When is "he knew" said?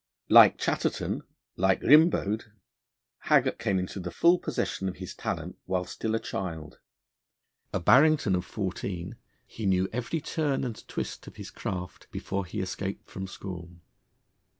9.45-9.87